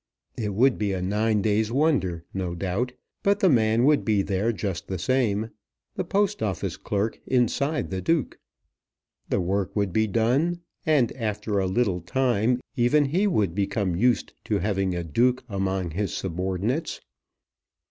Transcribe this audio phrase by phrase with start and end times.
[0.35, 2.93] It would be a nine days' wonder, no doubt.
[3.21, 5.51] But the man would be there just the same,
[5.93, 8.39] the Post Office clerk inside the Duke.
[9.29, 14.33] The work would be done, and after a little time even he would become used
[14.45, 17.01] to having a Duke among his subordinates.